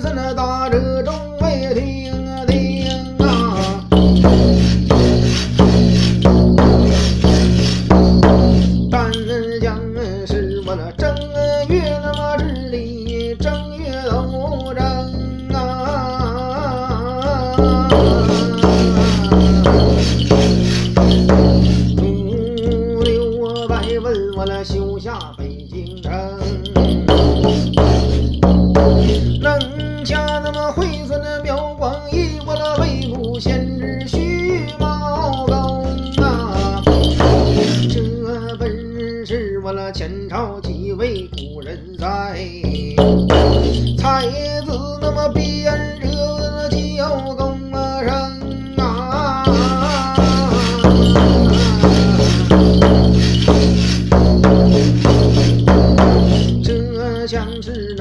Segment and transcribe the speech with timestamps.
[0.00, 0.89] 在那打着。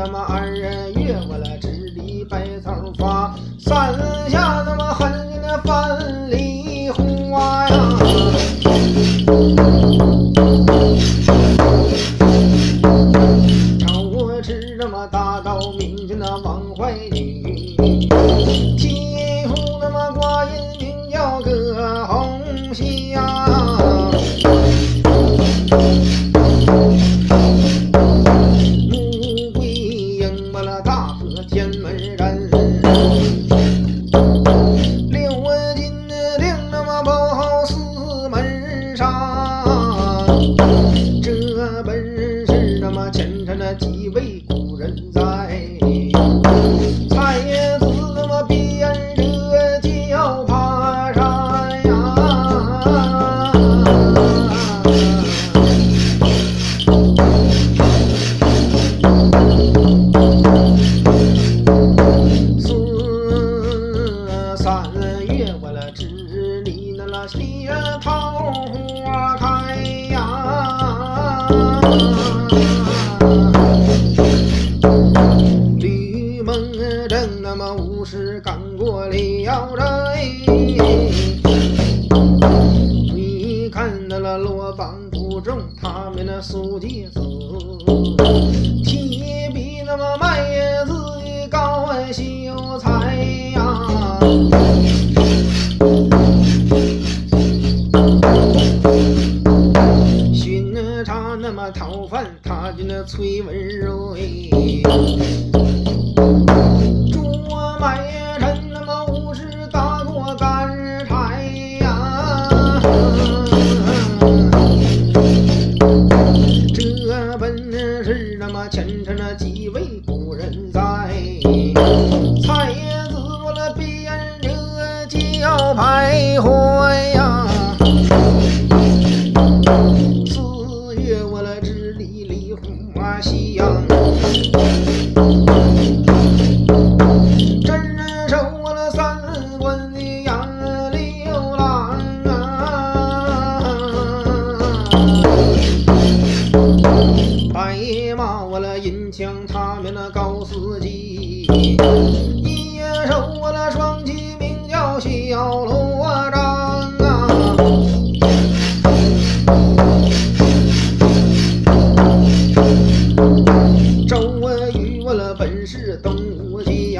[0.00, 1.66] 那么二人越过了直
[1.96, 3.98] 里白草花，山
[4.30, 5.98] 下那么横着那范
[6.30, 7.68] 蠡红呀，
[13.80, 17.76] 让我吃那么大道名君那王怀玉，
[18.78, 22.40] 媳妇那么寡人名叫个红
[22.72, 22.86] 霞。
[86.38, 87.10] dia, dia,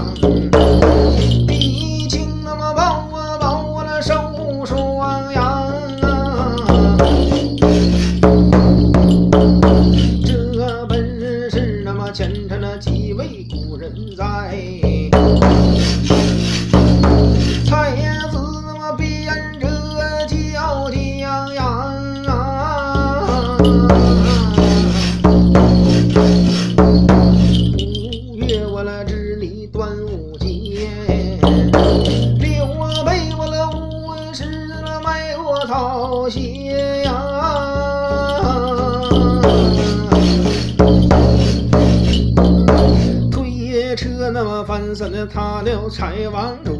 [0.00, 0.49] down.
[45.32, 46.79] 他留财万禄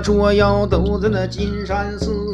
[0.00, 2.25] 捉妖都在那金山寺。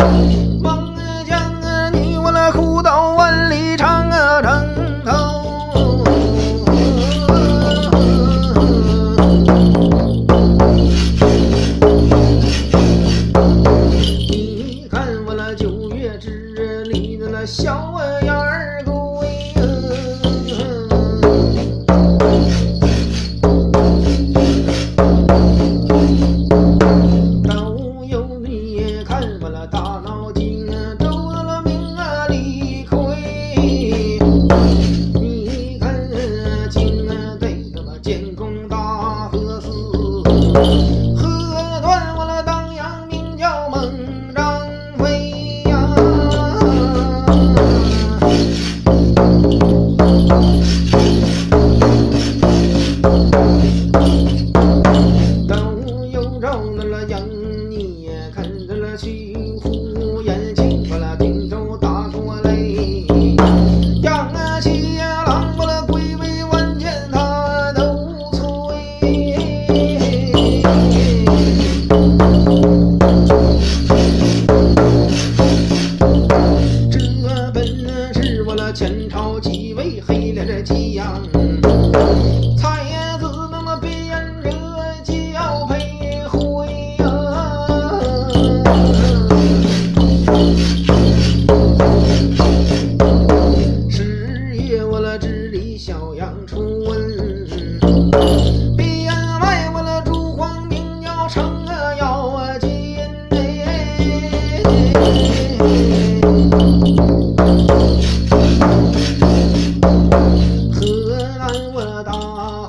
[0.00, 0.39] Thank you.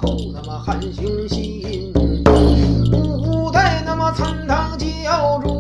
[0.02, 1.94] 后他妈含雄心，
[2.24, 5.51] 不代他妈参堂教主。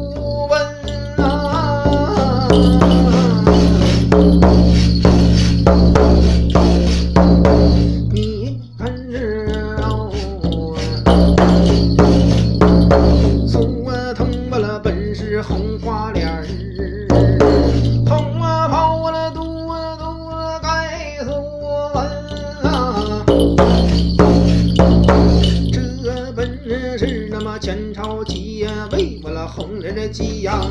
[29.92, 30.62] 带着鸡鸭。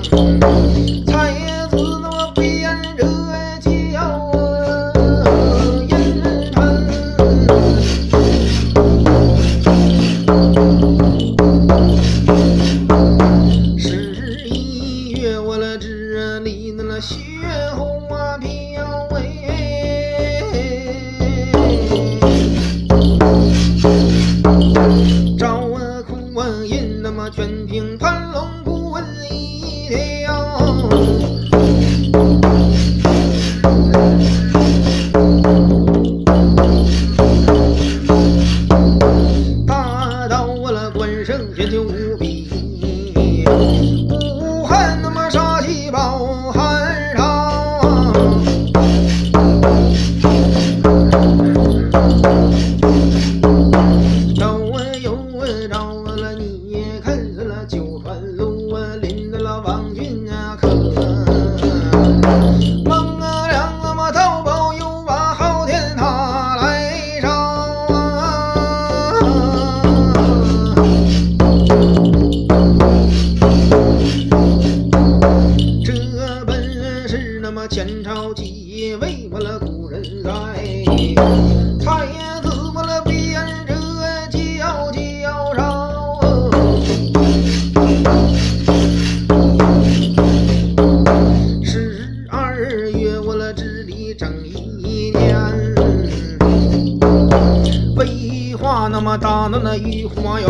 [48.23, 48.50] Oh.
[77.69, 80.31] 前朝记忆为我了古人栽，
[81.79, 82.09] 菜
[82.43, 83.75] 子我了被俺这
[84.33, 85.23] 浇浇水
[85.57, 85.61] 少。
[91.63, 95.75] 十二月我了治理整一年，
[97.97, 100.49] 飞化那么大那那御花园。